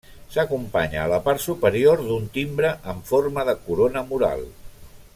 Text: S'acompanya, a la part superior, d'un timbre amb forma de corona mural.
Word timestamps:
S'acompanya, 0.35 1.01
a 1.01 1.11
la 1.11 1.19
part 1.27 1.43
superior, 1.43 2.01
d'un 2.07 2.25
timbre 2.39 2.73
amb 2.95 3.07
forma 3.13 3.47
de 3.51 3.57
corona 3.69 4.05
mural. 4.13 4.47